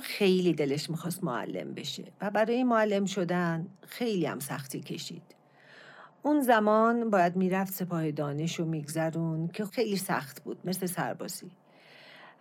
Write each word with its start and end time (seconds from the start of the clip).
خیلی 0.00 0.52
دلش 0.52 0.90
می‌خواست 0.90 1.24
معلم 1.24 1.74
بشه 1.74 2.04
و 2.20 2.30
برای 2.30 2.64
معلم 2.64 3.04
شدن 3.04 3.66
خیلی 3.86 4.26
هم 4.26 4.38
سختی 4.38 4.80
کشید. 4.80 5.22
اون 6.22 6.40
زمان 6.40 7.10
باید 7.10 7.36
می‌رفت 7.36 7.72
سپاه 7.72 8.10
دانش 8.10 8.60
و 8.60 8.64
میگذرون 8.64 9.48
که 9.48 9.64
خیلی 9.64 9.96
سخت 9.96 10.42
بود 10.44 10.58
مثل 10.64 10.86
سربازی 10.86 11.50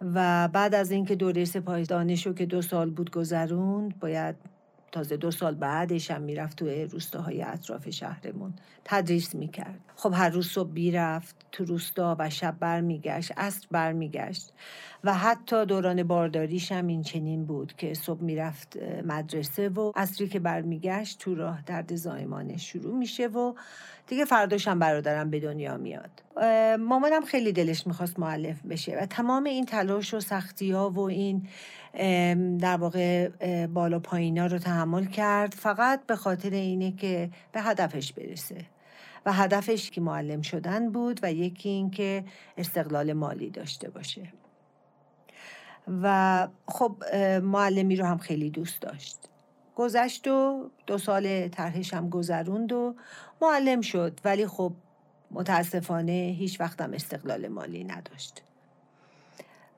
و 0.02 0.47
بعد 0.47 0.75
از 0.75 0.91
اینکه 0.91 1.16
دوره 1.16 1.45
سپاه 1.45 1.83
دانش 1.83 2.27
رو 2.27 2.33
که 2.33 2.45
دو 2.45 2.61
سال 2.61 2.89
بود 2.89 3.11
گذروند 3.11 3.99
باید 3.99 4.35
تازه 4.91 5.18
دو 5.18 5.32
سال 5.32 5.55
بعدش 5.55 6.12
هم 6.12 6.22
می‌رفت 6.22 6.58
توی 6.58 6.84
روستاهای 6.84 7.41
اطراف 7.41 7.90
شهرمون. 7.90 8.54
تدریس 8.86 9.36
می‌کرد. 9.36 9.80
خب 9.95 10.14
هر 10.16 10.30
روز 10.30 10.48
صبح 10.48 10.72
بیرفت 10.72 11.36
تو 11.52 11.66
روستا 11.66 12.16
و 12.20 12.30
شب 12.30 12.55
برمیگشت 12.59 13.31
عصر 13.38 13.68
برمیگشت. 13.72 14.54
و 15.04 15.14
حتی 15.14 15.66
دوران 15.66 16.04
بارداریش 16.04 16.72
هم 16.72 16.88
این 16.88 17.02
چنین 17.02 17.45
بود 17.45 17.73
که 17.76 17.94
صبح 17.94 18.22
می‌رفت 18.22 18.78
مدرسه 19.06 19.70
و 19.70 19.92
عصری 19.95 20.28
که 20.28 20.39
برمیگشت 20.39 21.20
تو 21.20 21.36
راه 21.36 21.61
درد 21.66 21.95
زایمانش 21.95 22.72
شروع 22.72 22.98
میشه 22.98 23.28
و 23.28 23.54
دیگه 24.08 24.26
فرداش 24.26 24.67
هم 24.67 24.80
برادرم 24.80 25.30
به 25.30 25.39
دنیا 25.39 25.78
میاد. 25.78 26.27
مامانم 26.80 27.25
خیلی 27.25 27.52
دلش 27.52 27.88
می‌خواست 27.88 28.19
معلف 28.19 28.61
بشه 28.61 28.97
و 29.02 29.05
تمام 29.05 29.43
این 29.43 29.66
تلاش 29.66 30.13
و 30.13 30.19
سختی 30.19 30.71
ها 30.71 30.89
و 30.89 30.99
این 30.99 31.47
در 32.57 32.77
واقع 32.77 33.30
بالا 33.67 33.99
پایینا 33.99 34.45
رو 34.45 34.58
تحمل 34.58 35.05
کرد 35.05 35.53
فقط 35.53 36.05
به 36.05 36.15
خاطر 36.15 36.49
اینه 36.49 36.91
که 36.91 37.30
به 37.52 37.61
هدفش 37.61 38.13
برسه 38.13 38.65
و 39.25 39.33
هدفش 39.33 39.91
که 39.91 40.02
معلم 40.02 40.41
شدن 40.41 40.91
بود 40.91 41.19
و 41.23 41.33
یکی 41.33 41.69
این 41.69 41.91
که 41.91 42.23
استقلال 42.58 43.13
مالی 43.13 43.49
داشته 43.49 43.89
باشه. 43.89 44.33
و 46.02 46.47
خب 46.67 47.03
معلمی 47.43 47.95
رو 47.95 48.05
هم 48.05 48.17
خیلی 48.17 48.49
دوست 48.49 48.81
داشت. 48.81 49.17
گذشت 49.75 50.27
و 50.27 50.69
دو 50.88 50.97
سال 50.97 51.47
طرحش 51.47 51.93
هم 51.93 52.09
گذروند 52.09 52.71
و 52.71 52.95
معلم 53.41 53.81
شد. 53.81 54.19
ولی 54.25 54.47
خب 54.47 54.73
متاسفانه 55.31 56.36
هیچ 56.39 56.59
وقتم 56.61 56.94
استقلال 56.94 57.47
مالی 57.47 57.83
نداشت. 57.83 58.44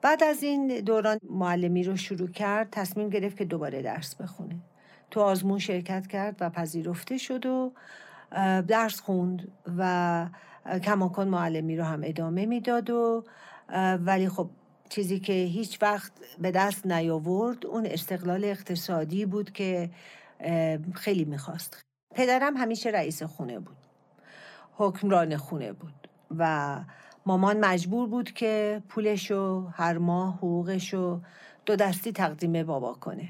بعد 0.02 0.24
از 0.24 0.44
این 0.44 0.68
دوران 0.68 1.20
معلمی 1.30 1.84
رو 1.84 1.96
شروع 1.96 2.32
کرد 2.32 2.70
تصمیم 2.72 3.10
گرفت 3.10 3.38
که 3.38 3.46
دوباره 3.46 3.82
درس 3.82 4.16
بخونه. 4.16 4.56
تو 5.12 5.22
آزمون 5.22 5.60
شرکت 5.60 6.08
کرد 6.08 6.36
و 6.40 6.50
پذیرفته 6.50 7.18
شد 7.18 7.46
و 7.46 7.72
درس 8.68 9.00
خوند 9.00 9.52
و 9.78 10.30
کماکان 10.84 11.28
معلمی 11.28 11.78
رو 11.78 11.84
هم 11.84 12.02
ادامه 12.04 12.46
می‌داد 12.46 12.90
و 12.90 13.24
ولی 14.00 14.30
خب 14.30 14.50
چیزی 14.90 15.20
که 15.20 15.34
هیچ 15.34 15.82
وقت 15.82 16.12
به 16.40 16.52
دست 16.52 16.88
نیاورد 16.88 17.66
اون 17.66 17.86
استقلال 17.86 18.46
اقتصادی 18.46 19.26
بود 19.26 19.52
که 19.52 19.90
خیلی 20.94 21.26
می‌خواست. 21.26 21.82
پدرم 22.16 22.58
همیشه 22.58 22.90
رئیس 22.90 23.24
خونه 23.24 23.60
بود. 23.60 23.78
حکمران 24.80 25.38
خونه 25.38 25.74
بود 25.74 26.10
و 26.38 26.76
مامان 27.26 27.66
مجبور 27.66 28.08
بود 28.08 28.32
که 28.32 28.84
پولشو 28.90 29.68
هر 29.74 29.98
ماه 29.98 30.36
حقوقشو 30.38 31.22
دو 31.66 31.76
دستی 31.76 32.12
تقدیم 32.12 32.64
بابا 32.64 32.94
کنه. 32.94 33.30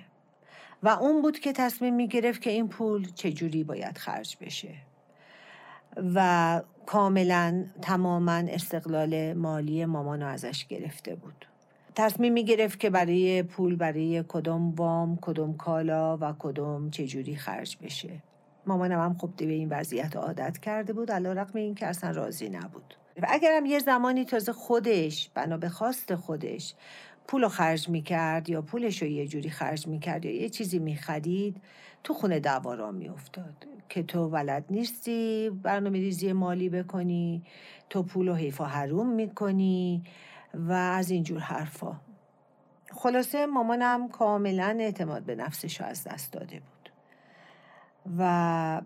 و 0.84 0.90
اون 0.90 1.22
بود 1.22 1.40
که 1.40 1.54
تصمیم 1.54 1.96
می 1.96 2.08
گرفت 2.08 2.42
که 2.42 2.50
این 2.50 2.68
پول 2.68 3.12
چجوری 3.16 3.64
باید 3.64 3.98
خرج 3.98 4.38
بشه. 4.42 4.76
و 6.16 6.62
کاملا 6.86 7.66
تماما 7.82 8.32
استقلال 8.32 9.34
مالی 9.34 9.86
مامانو 9.86 10.26
ازش 10.26 10.66
گرفته 10.66 11.16
بود. 11.16 11.46
تصمیم 11.96 12.34
می 12.34 12.46
گرفت 12.46 12.80
که 12.80 12.90
برای 12.90 13.44
پول 13.44 13.76
برای 13.76 14.24
کدوم 14.28 14.72
وام 14.72 15.18
کدوم 15.22 15.58
کالا 15.58 16.18
و 16.18 16.34
کدوم 16.40 16.90
چجوری 16.90 17.36
خرج 17.36 17.78
بشه. 17.82 18.29
مامانم 18.70 19.00
هم 19.00 19.18
خب 19.18 19.30
به 19.38 19.54
این 19.54 19.70
وضعیت 19.70 20.16
عادت 20.16 20.58
کرده 20.58 20.94
بود 20.94 21.12
علا 21.12 21.34
رقم 21.34 21.60
این 21.60 21.76
که 21.76 21.88
اصلا 21.88 22.12
راضی 22.12 22.50
نبود. 22.50 22.96
و 23.22 23.26
اگرم 23.30 23.66
یه 23.66 23.80
زمانی 23.80 24.26
تازه 24.26 24.54
خودش 24.54 25.30
بنا 25.34 25.58
به 25.58 25.70
خواست 25.70 26.16
خودش 26.16 26.76
پول 27.28 27.48
خرج 27.48 27.90
می‌کرد 27.90 28.50
یا 28.50 28.62
پولش 28.62 29.02
رو 29.02 29.08
یه 29.08 29.28
جوری 29.28 29.50
خرج 29.50 29.88
می‌کرد 29.88 30.26
یا 30.26 30.42
یه 30.42 30.50
چیزی 30.50 30.80
می‌خرید 30.80 31.62
تو 32.04 32.14
خونه 32.14 32.40
دعوا 32.40 32.74
را 32.74 32.92
میافتاد 32.92 33.66
که 33.90 34.04
تو 34.04 34.28
ولد 34.28 34.66
نیستی 34.70 35.50
برنامه 35.50 36.00
ریزی 36.00 36.34
مالی 36.34 36.70
بکنی 36.70 37.44
تو 37.90 38.04
پول 38.04 38.28
و 38.28 38.34
حیف 38.34 38.62
و 38.62 38.64
حروم 38.64 39.10
می‌کنی 39.10 40.04
و 40.54 40.72
از 40.72 41.12
اینجور 41.12 41.40
حرفا. 41.40 41.96
خلاصه 42.92 43.46
مامانم 43.46 44.10
کاملا 44.10 44.78
اعتماد 44.80 45.24
به 45.24 45.36
نفسش 45.36 45.82
رو 45.82 45.88
از 45.88 46.04
دست 46.04 46.34
داده 46.34 46.56
بود. 46.56 46.79
و 48.18 48.82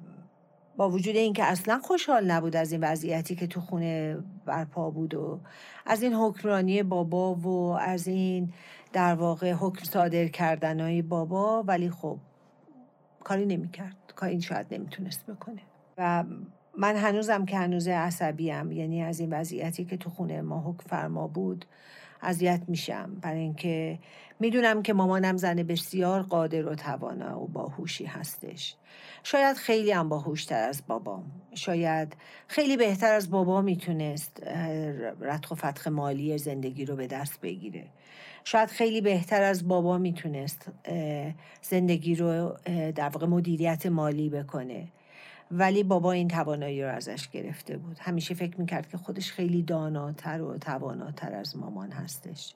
با 0.77 0.89
وجود 0.89 1.15
اینکه 1.15 1.43
اصلا 1.43 1.79
خوشحال 1.79 2.31
نبود 2.31 2.55
از 2.55 2.71
این 2.71 2.83
وضعیتی 2.83 3.35
که 3.35 3.47
تو 3.47 3.61
خونه 3.61 4.17
برپا 4.45 4.89
بود 4.89 5.13
و 5.13 5.39
از 5.85 6.03
این 6.03 6.13
حکمرانی 6.13 6.83
بابا 6.83 7.35
و 7.35 7.77
از 7.79 8.07
این 8.07 8.53
در 8.93 9.15
واقع 9.15 9.51
حکم 9.51 9.83
صادر 9.83 10.27
کردن 10.27 10.79
های 10.79 11.01
بابا 11.01 11.63
ولی 11.63 11.89
خب 11.89 12.17
کاری 13.23 13.45
نمی‌کرد. 13.45 13.95
کاری 14.15 14.41
شاید 14.41 14.73
نمی‌تونست 14.73 15.25
بکنه. 15.25 15.61
و 15.97 16.23
من 16.77 16.95
هنوزم 16.95 17.45
که 17.45 17.57
هنوز 17.57 17.87
عصبیم 17.87 18.71
یعنی 18.71 19.03
از 19.03 19.19
این 19.19 19.33
وضعیتی 19.33 19.85
که 19.85 19.97
تو 19.97 20.09
خونه 20.09 20.41
ما 20.41 20.59
حکم 20.59 20.89
فرما 20.89 21.27
بود 21.27 21.65
اذیت 22.23 22.61
میشم. 22.67 23.17
برای 23.21 23.39
اینکه 23.39 23.99
می‌دونم 24.39 24.81
که 24.81 24.93
مامانم 24.93 25.37
زن 25.37 25.55
بسیار 25.55 26.21
قادر 26.21 26.65
و 26.67 26.75
توانا 26.75 27.41
و 27.41 27.47
باهوشی 27.47 28.05
هستش. 28.05 28.75
شاید 29.23 29.57
خیلی 29.57 29.91
هم 29.91 30.09
باهوشتر 30.09 30.67
از 30.69 30.83
بابام. 30.87 31.31
شاید 31.53 32.15
خیلی 32.47 32.77
بهتر 32.77 33.13
از 33.13 33.31
بابا 33.31 33.61
می‌تونست 33.61 34.43
رتخ 35.21 35.51
و 35.51 35.55
فتخ 35.55 35.87
مالی 35.87 36.37
زندگی 36.37 36.85
رو 36.85 36.95
به 36.95 37.07
دست 37.07 37.41
بگیره. 37.41 37.85
شاید 38.43 38.69
خیلی 38.69 39.01
بهتر 39.01 39.43
از 39.43 39.67
بابا 39.67 39.97
می‌تونست 39.97 40.71
زندگی 41.61 42.15
رو 42.15 42.57
در 42.95 43.09
واقع 43.09 43.27
مدیریت 43.27 43.85
مالی 43.85 44.29
بکنه. 44.29 44.87
ولی 45.55 45.83
بابا 45.83 46.11
این 46.11 46.27
توانایی 46.27 46.83
رو 46.83 46.89
ازش 46.89 47.29
گرفته 47.29 47.77
بود. 47.77 47.97
همیشه 47.99 48.33
فکر 48.33 48.59
می‌کرد 48.59 48.89
که 48.89 48.97
خودش 48.97 49.31
خیلی 49.31 49.63
داناتر 49.63 50.41
و 50.41 50.57
تواناتر 50.57 51.35
از 51.35 51.57
مامان 51.57 51.91
هستش. 51.91 52.55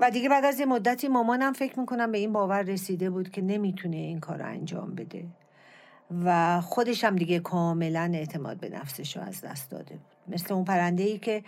و 0.00 0.10
دیگه 0.10 0.28
بعد 0.28 0.44
از 0.44 0.60
یه 0.60 0.66
مدتی 0.66 1.08
مامانم 1.08 1.52
فکر 1.52 1.80
می‌کنم 1.80 2.12
به 2.12 2.18
این 2.18 2.32
باور 2.32 2.62
رسیده 2.62 3.10
بود 3.10 3.30
که 3.30 3.42
نمی‌تونه 3.42 3.96
این 3.96 4.20
کار 4.20 4.38
رو 4.38 4.46
انجام 4.46 4.94
بده. 4.94 5.24
و 6.24 6.60
خودش 6.60 7.04
هم 7.04 7.16
دیگه 7.16 7.38
کاملا 7.38 8.10
اعتماد 8.14 8.56
به 8.56 8.68
نفسش 8.68 9.16
رو 9.16 9.22
از 9.22 9.40
دست 9.40 9.70
داده 9.70 9.94
بود. 9.94 10.34
مثل 10.34 10.54
اون 10.54 10.64
پرنده 10.64 11.02
ای 11.02 11.18
که 11.18 11.44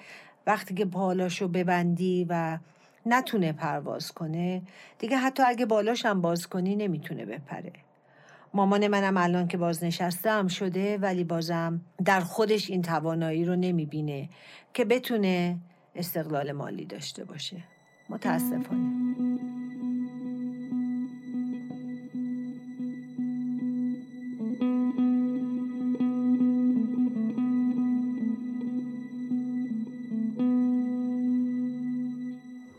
وقتی 0.47 0.75
که 0.75 0.85
بالاشو 0.85 1.49
ببندی 1.49 2.27
و 2.29 2.59
نتونه 3.07 3.53
پرواز 3.53 4.13
کنه 4.13 4.63
دیگه 4.99 5.17
حتی 5.17 5.43
اگه 5.43 5.67
بالاش 5.67 6.07
هم 6.07 6.21
باز 6.21 6.47
کنی 6.47 6.77
نمی‌تونه 6.77 7.25
بپره. 7.25 7.73
مامان 8.57 8.89
منم 8.89 9.17
الان 9.17 9.49
که 9.49 9.57
بازنشسته 9.57 10.49
شده 10.49 10.99
ولی 10.99 11.25
بازم 11.25 11.81
در 12.05 12.21
خودش 12.21 12.71
این 12.71 12.83
توانایی 12.83 13.45
رو 13.45 13.57
نمی‌بینه 13.57 14.29
که 14.75 14.85
بتونه 14.85 15.59
استقلال 15.95 16.53
مالی 16.53 16.85
داشته 16.85 17.25
باشه. 17.25 17.57
متاسفانه. 18.09 19.07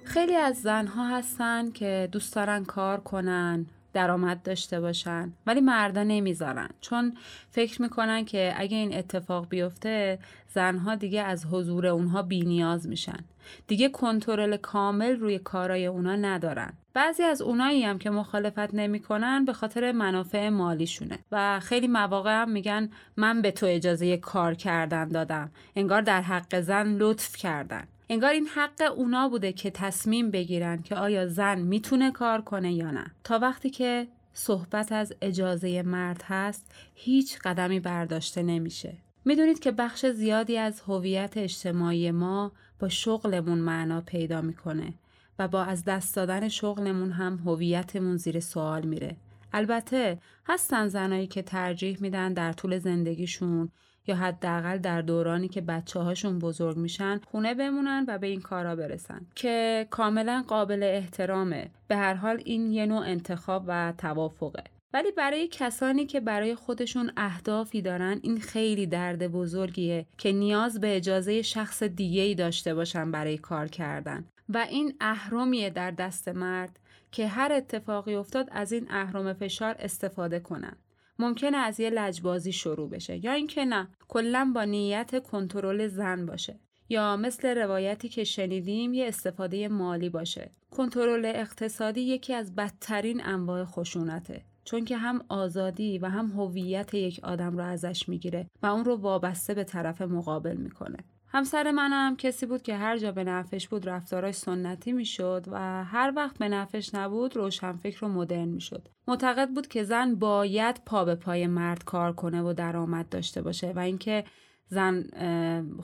خیلی 0.03 0.35
از 0.35 0.55
زنها 0.55 1.17
هستن 1.17 1.71
که 1.71 2.09
دوست 2.11 2.35
دارن 2.35 2.63
کار 2.63 2.99
کنن. 2.99 3.65
درآمد 3.97 4.43
داشته 4.43 4.79
باشن. 4.79 5.33
ولی 5.47 5.61
مردا 5.61 6.03
نمی‌ذارن. 6.03 6.69
چون 6.81 7.13
فکر 7.51 7.81
می‌کنن 7.81 8.25
که 8.25 8.53
اگه 8.57 8.77
این 8.77 8.97
اتفاق 8.97 9.49
بیفته 9.49 10.19
زنها 10.47 10.95
دیگه 10.95 11.21
از 11.21 11.45
حضور 11.45 11.87
اونها 11.87 12.21
بینیاز 12.21 12.87
میشن. 12.87 13.19
دیگه 13.67 13.89
کنترل 13.89 14.57
کامل 14.57 15.19
روی 15.19 15.39
کارای 15.39 15.85
اونا 15.85 16.15
ندارن. 16.15 16.73
بعضی 16.93 17.23
از 17.23 17.41
اونایی 17.41 17.83
هم 17.83 17.97
که 17.97 18.09
مخالفت 18.09 18.73
نمی‌کنن 18.73 19.45
به 19.45 19.53
خاطر 19.53 19.91
منافع 19.91 20.49
مالیشونه. 20.49 21.19
و 21.31 21.59
خیلی 21.59 21.87
مواقع 21.87 22.41
هم 22.41 22.51
میگن 22.51 22.89
من 23.17 23.41
به 23.41 23.51
تو 23.51 23.65
اجازه 23.65 24.17
کار 24.17 24.53
کردن 24.53 25.07
دادم. 25.07 25.51
انگار 25.75 26.01
در 26.01 26.21
حق 26.21 26.59
زن 26.59 26.87
لطف 26.97 27.35
کردن. 27.35 27.87
انگار 28.09 28.31
این 28.31 28.47
حق 28.47 28.93
اونا 28.97 29.29
بوده 29.29 29.53
که 29.53 29.71
تصمیم 29.71 30.31
بگیرن 30.31 30.81
که 30.81 30.95
آیا 30.95 31.27
زن 31.27 31.59
می‌تونه 31.61 32.11
کار 32.11 32.41
کنه 32.41 32.73
یا 32.73 32.91
نه. 32.91 33.05
تا 33.23 33.39
وقتی 33.39 33.69
که 33.69 34.07
صحبت 34.33 34.91
از 34.91 35.13
اجازه 35.21 35.81
مرد 35.81 36.23
هست 36.23 36.71
هیچ 36.95 37.39
قدمی 37.39 37.79
برداشته 37.79 38.43
نمیشه. 38.43 38.93
می‌دونید 39.25 39.59
که 39.59 39.71
بخش 39.71 40.05
زیادی 40.05 40.57
از 40.57 40.81
هویت 40.81 41.37
اجتماعی 41.37 42.11
ما 42.11 42.51
با 42.79 42.89
شغلمون 42.89 43.57
معنا 43.57 44.01
پیدا 44.01 44.41
می‌کنه 44.41 44.93
و 45.39 45.47
با 45.47 45.63
از 45.63 45.85
دست 45.85 46.15
دادن 46.15 46.47
شغلمون 46.47 47.11
هم 47.11 47.37
هویتمون 47.45 48.17
زیر 48.17 48.39
سوال 48.39 48.85
میره. 48.85 49.15
البته 49.53 50.19
هستن 50.47 50.87
زنایی 50.87 51.27
که 51.27 51.41
ترجیح 51.41 51.97
میدن 52.01 52.33
در 52.33 52.53
طول 52.53 52.79
زندگیشون 52.79 53.69
یا 54.07 54.15
حداقل 54.15 54.77
در 54.77 55.01
دورانی 55.01 55.47
که 55.47 55.61
بچه 55.61 55.99
هاشون 55.99 56.39
بزرگ 56.39 56.77
میشن 56.77 57.21
خونه 57.31 57.53
بمونن 57.53 58.05
و 58.07 58.17
به 58.17 58.27
این 58.27 58.41
کارا 58.41 58.75
برسن 58.75 59.21
که 59.35 59.87
کاملا 59.89 60.43
قابل 60.47 60.83
احترامه. 60.83 61.69
به 61.87 61.95
هر 61.95 62.13
حال 62.13 62.41
این 62.45 62.71
یه 62.71 62.85
نوع 62.85 63.05
انتخاب 63.05 63.63
و 63.67 63.93
توافقه. 63.97 64.63
ولی 64.93 65.11
برای 65.11 65.47
کسانی 65.47 66.05
که 66.05 66.19
برای 66.19 66.55
خودشون 66.55 67.11
اهدافی 67.17 67.81
دارن 67.81 68.19
این 68.23 68.39
خیلی 68.39 68.87
درد 68.87 69.27
بزرگیه 69.27 70.05
که 70.17 70.31
نیاز 70.31 70.79
به 70.79 70.97
اجازه 70.97 71.41
شخص 71.41 71.83
دیگه 71.83 72.21
ای 72.21 72.35
داشته 72.35 72.73
باشن 72.73 73.11
برای 73.11 73.37
کار 73.37 73.67
کردن. 73.67 74.25
و 74.49 74.57
این 74.69 74.93
اهرمیه 75.01 75.69
در 75.69 75.91
دست 75.91 76.27
مرد 76.27 76.79
که 77.11 77.27
هر 77.27 77.51
اتفاقی 77.53 78.15
افتاد 78.15 78.47
از 78.51 78.71
این 78.71 78.87
اهرم 78.89 79.33
فشار 79.33 79.75
استفاده 79.79 80.39
کنن. 80.39 80.77
ممکنه 81.19 81.57
از 81.57 81.79
یه 81.79 81.89
لجبازی 81.89 82.51
شروع 82.51 82.89
بشه 82.89 83.25
یا 83.25 83.31
اینکه 83.31 83.65
نه 83.65 83.87
کلا 84.07 84.51
با 84.55 84.63
نیت 84.63 85.23
کنترل 85.23 85.87
زن 85.87 86.25
باشه. 86.25 86.59
یا 86.89 87.17
مثل 87.17 87.57
روایتی 87.57 88.09
که 88.09 88.23
شنیدیم 88.23 88.93
یه 88.93 89.07
استفاده 89.07 89.67
مالی 89.67 90.09
باشه. 90.09 90.51
کنترل 90.71 91.25
اقتصادی 91.25 92.01
یکی 92.01 92.33
از 92.33 92.55
بدترین 92.55 93.25
انواع 93.25 93.65
خشونته. 93.65 94.45
چون 94.63 94.85
که 94.85 94.97
هم 94.97 95.25
آزادی 95.29 95.97
و 95.97 96.05
هم 96.05 96.27
هویت 96.27 96.93
یک 96.93 97.19
آدم 97.23 97.57
رو 97.57 97.63
ازش 97.63 98.09
می‌گیره 98.09 98.49
و 98.61 98.65
اون 98.65 98.85
رو 98.85 98.95
وابسته 98.95 99.53
به 99.53 99.63
طرف 99.63 100.01
مقابل 100.01 100.57
می‌کنه. 100.57 100.97
همسر 101.29 101.71
منم 101.71 102.15
کسی 102.15 102.45
بود 102.45 102.61
که 102.61 102.75
هر 102.75 102.97
جا 102.97 103.11
به 103.11 103.23
نفش 103.23 103.67
بود 103.67 103.89
رفتاراش 103.89 104.35
سنتی 104.35 104.91
می‌شد 104.91 105.45
و 105.47 105.83
هر 105.83 106.13
وقت 106.15 106.37
به 106.37 106.49
نفش 106.49 106.95
نبود 106.95 107.35
روشنفکر 107.35 108.05
و 108.05 108.07
مدرن 108.07 108.47
می‌شد. 108.47 108.87
معتقد 109.07 109.49
بود 109.49 109.67
که 109.67 109.83
زن 109.83 110.15
باید 110.15 110.81
پا 110.85 111.05
به 111.05 111.15
پای 111.15 111.47
مرد 111.47 111.83
کار 111.83 112.13
کنه 112.13 112.41
و 112.41 112.53
درآمد 112.53 113.09
داشته 113.09 113.41
باشه 113.41 113.73
و 113.75 113.79
اینکه 113.79 114.23
زن 114.69 115.03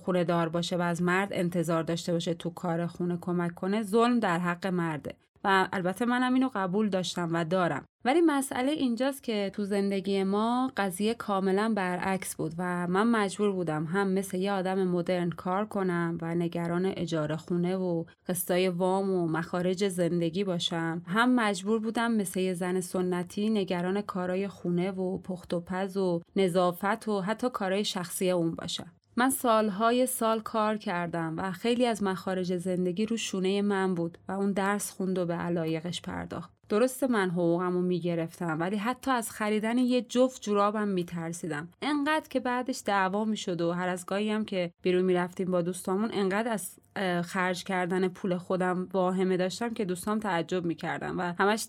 خونه 0.04 0.24
دار 0.24 0.50
باشه 0.50 0.78
و 0.78 0.82
از 0.82 1.02
مرد 1.02 1.30
انتظار 1.32 1.84
داشته 1.84 2.14
باشه 2.14 2.34
تو 2.34 2.50
کار 2.50 2.88
خونه 2.88 3.18
کمک 3.22 3.56
کنه 3.56 3.84
ظلم 3.84 4.20
در 4.20 4.40
حق 4.40 4.68
مرده. 4.68 5.16
و 5.44 5.68
البته 5.74 6.06
منم 6.06 6.34
اینو 6.34 6.50
قبول 6.54 6.90
داشتم 6.90 7.30
و 7.34 7.46
دارم. 7.46 7.86
ولی 8.06 8.22
مسئله 8.22 8.72
اینجاست 8.72 9.24
که 9.24 9.52
تو 9.54 9.64
زندگی 9.64 10.24
ما 10.24 10.72
قضیه 10.78 11.14
کاملا 11.14 11.74
برعکس 11.76 12.36
بود 12.36 12.54
و 12.58 12.88
من 12.88 13.08
مجبور 13.08 13.52
بودم 13.52 13.86
هم 13.86 14.08
مثل 14.08 14.38
یه 14.38 14.52
آدم 14.52 14.88
مدرن 14.88 15.30
کار 15.30 15.66
کنم 15.66 16.18
و 16.22 16.36
نگران 16.36 16.86
اجاره 16.86 17.36
خونه 17.36 17.76
و 17.76 18.04
قسطای 18.28 18.70
وام 18.70 19.10
و 19.10 19.28
مخارج 19.28 19.88
زندگی 19.88 20.44
باشم. 20.44 21.02
هم 21.08 21.36
مجبور 21.36 21.80
بودم 21.80 22.12
مثل 22.12 22.40
یه 22.40 22.54
زن 22.54 22.82
سنتی 22.82 23.50
نگران 23.50 24.02
کارای 24.02 24.48
خونه 24.48 24.92
و 24.92 25.18
پخت 25.18 25.54
و 25.54 25.62
پز 25.62 25.98
و 25.98 26.22
نظافت 26.36 27.08
و 27.08 27.22
حتی 27.22 27.50
کارای 27.50 27.86
شخصی 27.86 28.32
اون 28.32 28.52
باشم. 28.52 28.92
من 29.16 29.30
سالهای 29.30 30.06
سال 30.06 30.42
کار 30.42 30.78
کردم 30.78 31.36
و 31.38 31.52
خیلی 31.52 31.86
از 31.86 32.04
مخارج 32.04 32.58
زندگی 32.58 33.06
رو 33.06 33.18
شونه 33.18 33.62
من 33.62 33.96
بود 33.96 34.18
و 34.28 34.32
اون 34.32 34.52
درس 34.52 34.92
خوند 34.92 35.18
و 35.18 35.26
به 35.26 35.34
علایقش 35.34 36.02
پرداخت. 36.02 36.63
درسته 36.74 37.08
من 37.08 37.30
حقوقم 37.30 37.74
رو 37.74 37.82
می‌گرفتم 37.82 38.60
ولی 38.60 38.78
حتی 38.78 39.12
از 39.12 39.32
خریدن 39.32 39.78
یه 39.78 40.02
جفت 40.02 40.42
جورابم 40.42 40.88
میترسیدم. 40.88 41.68
انقدر 41.82 42.28
که 42.30 42.40
بعدش 42.40 42.82
دعوا 42.86 43.26
می‌شد 43.26 43.62
و 43.62 43.72
هر 43.72 43.88
از 43.88 44.06
گاهی 44.06 44.32
هم 44.32 44.46
که 44.46 44.72
بیرون 44.82 45.02
می‌رفتیم 45.02 45.52
با 45.52 45.62
دوستامون 45.62 46.10
انقدر 46.14 46.52
از 46.52 46.80
خرج 47.26 47.64
کردن 47.64 48.08
پول 48.08 48.38
خودم 48.38 48.88
واهمه 48.94 49.38
داشتم 49.38 49.74
که 49.74 49.86
دوستام 49.86 50.20
تعجب 50.20 50.66
می‌کردم 50.66 51.20
و 51.20 51.34
همش 51.40 51.68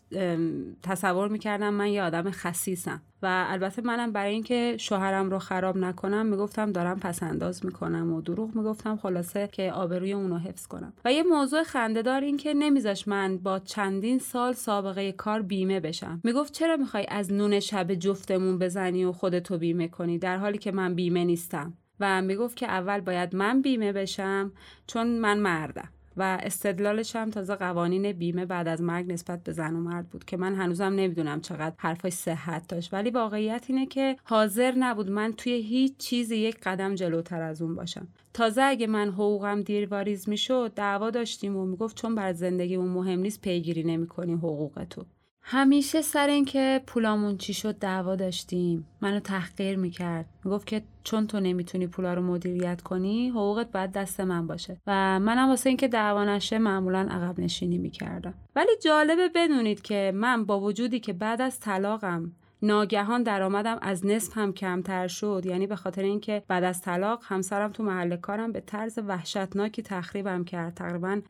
تصور 0.83 1.29
می‌کردم 1.29 1.75
من 1.75 1.89
یه 1.89 2.03
آدم 2.03 2.31
خسیسم 2.31 3.03
و 3.23 3.45
البته 3.49 3.83
منم 3.83 4.13
برای 4.13 4.33
اینکه 4.33 4.77
شوهرم 4.79 5.31
رو 5.31 5.39
خراب 5.39 5.77
نکنم 5.77 6.27
می‌گفتم 6.27 6.73
دارم 6.73 7.01
پس 7.01 7.23
انداز 7.23 7.65
می‌کنم 7.65 8.13
و 8.13 8.21
دروغ 8.21 8.55
می‌گفتم 8.55 8.97
خلاصه 8.97 9.49
که 9.53 9.73
آبروی 9.73 10.13
اونو 10.13 10.39
حفظ 10.39 10.67
کنم. 10.67 10.93
و 11.05 11.13
یه 11.13 11.23
موضوع 11.23 11.63
خندهدار 11.63 12.21
این 12.21 12.37
که 12.37 12.55
نمیذاش 12.55 13.09
من 13.09 13.39
با 13.39 13.59
چندین 13.59 14.19
سال 14.19 14.53
سابقه 14.53 14.94
کار 15.13 15.43
بیمه 15.43 15.81
بشم. 15.81 16.21
می‌گفت 16.25 16.53
چرا 16.53 16.77
می‌خوای 16.77 17.07
از 17.09 17.33
نون 17.33 17.61
شب 17.61 17.95
جفتمون 17.95 18.59
بزنی 18.59 19.05
و 19.05 19.13
خودتو 19.13 19.59
بیمه 19.59 19.89
کنی؟ 19.89 20.19
در 20.19 20.37
حالی 20.37 20.59
که 20.59 20.73
من 20.73 20.95
بیمه 20.95 21.25
نیستم. 21.25 21.73
و 22.01 22.23
می‌گفت 22.23 22.57
که 22.57 22.67
اول 22.67 23.01
باید 23.01 23.35
من 23.35 23.63
بیمه 23.63 23.93
بشم 23.93 24.53
چون 24.87 25.07
من 25.07 25.39
مردم. 25.39 25.89
و 26.17 26.39
استدلالش 26.43 27.17
هم 27.17 27.31
تازه 27.31 27.55
قوانین 27.55 28.13
بیمه 28.13 28.47
بعد 28.47 28.69
از 28.69 28.83
مرگ 28.83 29.13
نسبت 29.13 29.43
به 29.43 29.53
زن 29.53 29.77
و 29.77 29.81
مرد 29.81 30.09
بود 30.09 30.25
که 30.25 30.37
من 30.37 30.55
هنوزم 30.55 30.85
نمی‌دونم 30.85 31.41
چقدر 31.41 31.75
حرفای 31.79 32.11
صحت 32.11 32.69
داشت. 32.69 32.95
ولی 32.95 33.11
واقعیت 33.11 33.65
اینه 33.69 33.87
که 33.87 34.17
حاضر 34.25 34.75
نبود 34.79 35.11
من 35.11 35.33
توی 35.33 35.53
هیچ 35.53 35.97
چیزی 35.97 36.37
یک 36.37 36.61
قدم 36.63 36.95
جلوتر 36.95 37.43
از 37.43 37.63
اون 37.63 37.75
باشم. 37.75 38.09
تازه 38.35 38.63
اگه 38.63 38.87
من 38.87 39.09
حقوقم 39.09 39.63
دیر 39.63 39.89
واریز 39.89 40.29
می‌شد 40.29 40.73
دعوا 40.77 41.11
داشتیم 41.11 41.57
و 41.57 41.67
می‌گفت 41.67 41.97
چون 41.97 42.15
بر 42.15 42.33
زندگی 42.33 42.75
اون 42.75 42.89
مهم 42.89 43.19
نیست 43.21 43.41
پیگیری 43.41 43.83
نمی‌کنی 43.83 44.33
حقوق 44.33 44.85
تو. 44.91 45.05
همیشه 45.47 46.03
سر 46.03 46.27
اینکه 46.27 46.81
پولامون 46.87 47.37
چی 47.37 47.55
شد 47.55 47.79
دعوا 47.79 48.17
داشتیم. 48.17 48.87
منو 49.01 49.21
تحقیر 49.21 49.77
می‌کرد. 49.77 50.27
می‌گفت 50.45 50.67
که 50.67 50.83
چون 51.05 51.27
تو 51.27 51.41
نمی‌تونی 51.41 51.87
پولا 51.87 52.15
رو 52.15 52.23
مدیریت 52.23 52.83
کنی 52.83 53.29
حقوقت 53.29 53.73
باید 53.73 53.93
دست 53.93 54.21
من 54.21 54.47
باشه. 54.47 54.81
و 54.87 55.21
منم 55.21 55.49
واسه 55.49 55.69
اینکه 55.69 55.89
دعوا 55.89 56.25
نشه 56.25 56.59
معمولا 56.59 57.09
عقب 57.11 57.41
نشینی 57.41 57.79
می‌کردم. 57.79 58.35
ولی 58.57 58.71
جالبه 58.85 59.29
بدونید 59.35 59.83
که 59.83 60.13
من 60.15 60.45
با 60.45 60.61
وجودی 60.61 61.01
که 61.01 61.13
بعد 61.13 61.43
از 61.43 61.61
طلاقم 61.61 62.33
ناگهان 62.65 63.23
درآمدم 63.23 63.79
از 63.83 64.07
نصف 64.07 64.39
هم 64.39 64.53
کمتر 64.53 65.07
شد. 65.07 65.43
یعنی 65.47 65.67
به 65.67 65.77
خاطر 65.77 66.03
اینکه 66.03 66.43
بعد 66.49 66.65
از 66.65 66.83
طلاق 66.83 67.23
همسرم 67.25 67.73
تو 67.73 67.83
محل 67.83 68.17
کارم 68.17 68.53
به 68.53 68.61
طرز 68.61 68.99
وحشتناکی 68.99 69.83
تخریبم 69.83 70.45
کرد. 70.45 70.75
تقریبا 70.75 71.21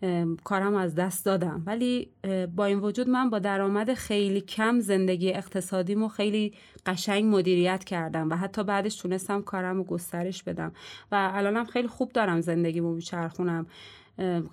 کارم 0.45 0.75
از 0.75 0.95
دست 0.95 1.25
دادم. 1.25 1.63
ولی 1.67 2.09
با 2.57 2.65
این 2.65 2.79
وجود 2.79 3.11
من 3.11 3.31
با 3.31 3.39
درآمد 3.39 3.95
خیلی 3.95 4.41
کم 4.41 4.81
زندگی 4.81 5.33
اقتصادیمو 5.33 6.09
خیلی 6.09 6.55
قشنگ 6.87 7.25
مدیریت 7.25 7.85
کردم 7.85 8.31
و 8.31 8.37
حتی 8.37 8.65
بعدش 8.65 8.97
تونستم 8.97 9.43
کارم 9.43 9.77
رو 9.77 9.85
گسترش 9.85 10.43
بدم. 10.43 10.73
و 11.13 11.31
الانم 11.35 11.65
خیلی 11.65 11.89
خوب 11.89 12.13
دارم 12.13 12.41
زندگیمو 12.41 12.95
میچرخونم. 12.95 13.67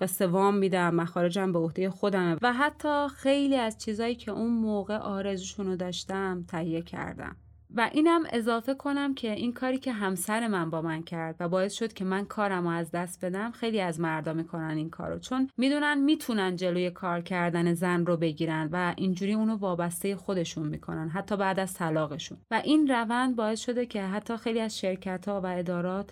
قصه 0.00 0.26
وام 0.26 0.54
میدم 0.54 0.94
مخارجم 0.94 1.52
به 1.52 1.58
عهده 1.58 1.90
خودمه 1.90 2.36
و 2.42 2.52
حتی 2.52 3.08
خیلی 3.16 3.56
از 3.56 3.78
چیزایی 3.78 4.14
که 4.14 4.30
اون 4.30 4.50
موقع 4.50 4.96
آرزوشون 4.96 5.66
رو 5.66 5.76
داشتم 5.76 6.44
تهیه 6.48 6.82
کردم. 6.82 7.36
و 7.74 7.90
اینم 7.92 8.22
اضافه 8.32 8.74
کنم 8.74 9.14
که 9.14 9.32
این 9.32 9.52
کاری 9.52 9.78
که 9.78 9.92
همسر 9.92 10.48
من 10.48 10.70
با 10.70 10.82
من 10.82 11.02
کرد 11.02 11.36
و 11.40 11.48
باعث 11.48 11.74
شد 11.74 11.92
که 11.92 12.04
من 12.04 12.24
کارم 12.24 12.68
رو 12.68 12.74
از 12.74 12.90
دست 12.90 13.24
بدم 13.24 13.50
خیلی 13.50 13.80
از 13.80 14.00
مردا 14.00 14.32
می‌کنن 14.32 14.76
این 14.76 14.90
کارو. 14.90 15.18
چون 15.18 15.48
می‌دونن 15.56 16.00
می‌تونن 16.00 16.56
جلوی 16.56 16.90
کار 16.90 17.20
کردن 17.20 17.74
زن 17.74 18.06
رو 18.06 18.16
بگیرن 18.16 18.68
و 18.72 18.94
اینجوری 18.96 19.32
اونو 19.32 19.56
وابسته 19.56 20.16
خودشون 20.16 20.68
می‌کنن 20.68 21.08
حتی 21.08 21.36
بعد 21.36 21.60
از 21.60 21.74
طلاقشون. 21.74 22.38
و 22.50 22.60
این 22.64 22.88
روند 22.88 23.36
باعث 23.36 23.60
شده 23.60 23.86
که 23.86 24.02
حتی 24.02 24.36
خیلی 24.36 24.60
از 24.60 24.78
شرکت 24.78 25.28
ها 25.28 25.40
و 25.40 25.46
ادارات 25.46 26.10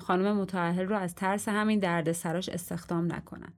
خانم 0.00 0.36
متعهل 0.36 0.86
رو 0.86 0.96
از 0.96 1.14
ترس 1.14 1.48
همین 1.48 1.78
درد 1.78 2.12
سراش 2.12 2.48
استخدام 2.48 3.12
نکنن. 3.12 3.52